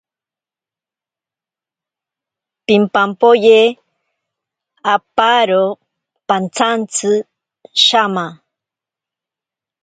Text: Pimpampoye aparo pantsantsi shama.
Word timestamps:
Pimpampoye 2.65 3.59
aparo 4.93 5.63
pantsantsi 6.27 7.11
shama. 7.85 8.25